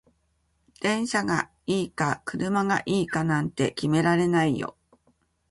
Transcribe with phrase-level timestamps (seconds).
[0.81, 4.75] 電車がいいか車がいいかなんて決められないよ